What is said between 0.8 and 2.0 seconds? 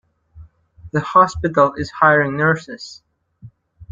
The hospital is